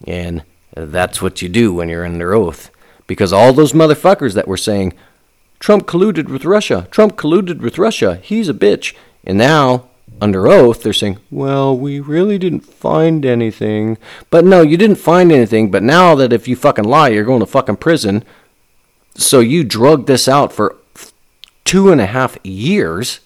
And 0.07 0.45
that's 0.75 1.21
what 1.21 1.43
you 1.43 1.49
do 1.49 1.75
when 1.75 1.89
you're 1.89 2.07
under 2.07 2.35
oath. 2.35 2.71
Because 3.07 3.33
all 3.33 3.53
those 3.53 3.73
motherfuckers 3.73 4.35
that 4.35 4.49
were 4.49 4.57
saying, 4.57 4.95
Trump 5.59 5.87
colluded 5.87 6.29
with 6.29 6.45
Russia, 6.45 6.89
Trump 6.91 7.17
colluded 7.17 7.61
with 7.61 7.79
Russia, 7.79 8.17
he's 8.23 8.49
a 8.49 8.55
bitch. 8.55 8.95
And 9.25 9.37
now, 9.37 9.89
under 10.21 10.49
oath, 10.49 10.83
they're 10.83 10.93
saying, 10.93 11.19
well, 11.31 11.77
we 11.77 12.01
really 12.01 12.39
didn't 12.39 12.61
find 12.61 13.27
anything. 13.27 13.99
But 14.31 14.45
no, 14.45 14.63
you 14.63 14.77
didn't 14.77 14.97
find 14.97 15.31
anything. 15.31 15.71
But 15.71 15.83
now 15.83 16.15
that 16.15 16.33
if 16.33 16.49
you 16.49 16.57
fucking 16.57 16.85
lie, 16.85 17.09
you're 17.09 17.25
going 17.25 17.41
to 17.41 17.47
fucking 17.47 17.77
prison. 17.77 18.25
So 19.17 19.41
you 19.41 19.65
drug 19.65 20.07
this 20.07 20.29
out 20.29 20.53
for 20.53 20.77
two 21.71 21.93
and 21.93 22.01
a 22.01 22.07
half 22.07 22.37
years, 22.43 23.21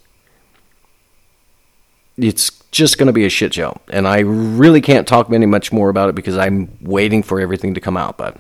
it's 2.18 2.50
just 2.72 2.98
going 2.98 3.06
to 3.06 3.12
be 3.12 3.24
a 3.24 3.30
shit 3.30 3.54
show. 3.54 3.80
And 3.88 4.06
I 4.06 4.18
really 4.18 4.82
can't 4.82 5.08
talk 5.08 5.32
any 5.32 5.46
much 5.46 5.72
more 5.72 5.88
about 5.88 6.10
it 6.10 6.14
because 6.14 6.36
I'm 6.36 6.76
waiting 6.82 7.22
for 7.22 7.40
everything 7.40 7.72
to 7.72 7.80
come 7.80 7.96
out. 7.96 8.18
But 8.18 8.36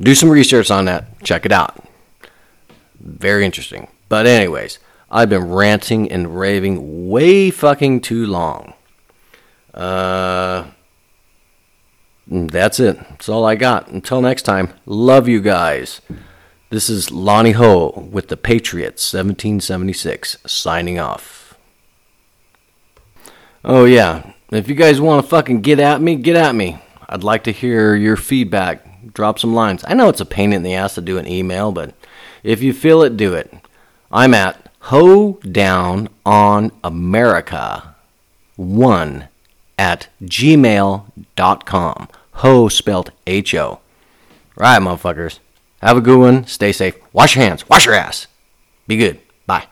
do 0.00 0.14
some 0.14 0.30
research 0.30 0.70
on 0.70 0.86
that. 0.86 1.22
Check 1.22 1.44
it 1.44 1.52
out. 1.52 1.86
Very 2.98 3.44
interesting. 3.44 3.88
But, 4.08 4.26
anyways, 4.26 4.78
I've 5.10 5.28
been 5.28 5.50
ranting 5.50 6.10
and 6.10 6.38
raving 6.38 7.10
way 7.10 7.50
fucking 7.50 8.00
too 8.00 8.24
long. 8.24 8.72
Uh, 9.74 10.68
that's 12.26 12.80
it. 12.80 12.96
That's 12.96 13.28
all 13.28 13.44
I 13.44 13.54
got. 13.54 13.88
Until 13.88 14.22
next 14.22 14.44
time, 14.44 14.72
love 14.86 15.28
you 15.28 15.42
guys. 15.42 16.00
This 16.70 16.90
is 16.90 17.10
Lonnie 17.10 17.52
Ho 17.52 18.08
with 18.12 18.28
the 18.28 18.36
Patriots 18.36 19.02
1776 19.10 20.36
signing 20.46 20.98
off. 20.98 21.56
Oh, 23.64 23.86
yeah. 23.86 24.32
If 24.50 24.68
you 24.68 24.74
guys 24.74 25.00
want 25.00 25.24
to 25.24 25.28
fucking 25.30 25.62
get 25.62 25.80
at 25.80 26.02
me, 26.02 26.16
get 26.16 26.36
at 26.36 26.54
me. 26.54 26.78
I'd 27.08 27.24
like 27.24 27.44
to 27.44 27.52
hear 27.52 27.94
your 27.94 28.18
feedback. 28.18 29.14
Drop 29.14 29.38
some 29.38 29.54
lines. 29.54 29.82
I 29.88 29.94
know 29.94 30.10
it's 30.10 30.20
a 30.20 30.26
pain 30.26 30.52
in 30.52 30.62
the 30.62 30.74
ass 30.74 30.96
to 30.96 31.00
do 31.00 31.16
an 31.16 31.26
email, 31.26 31.72
but 31.72 31.94
if 32.42 32.62
you 32.62 32.74
feel 32.74 33.00
it, 33.00 33.16
do 33.16 33.32
it. 33.32 33.50
I'm 34.12 34.34
at 34.34 34.70
Ho 34.80 35.38
Down 35.50 36.10
on 36.26 36.70
America 36.84 37.94
1 38.56 39.26
at 39.78 40.08
gmail.com. 40.22 42.08
Ho 42.32 42.68
spelled 42.68 43.12
H 43.26 43.54
O. 43.54 43.80
Right, 44.54 44.82
motherfuckers. 44.82 45.38
Have 45.82 45.96
a 45.96 46.00
good 46.00 46.18
one. 46.18 46.46
Stay 46.46 46.72
safe. 46.72 46.96
Wash 47.12 47.36
your 47.36 47.44
hands. 47.44 47.68
Wash 47.68 47.86
your 47.86 47.94
ass. 47.94 48.26
Be 48.86 48.96
good. 48.96 49.20
Bye. 49.46 49.66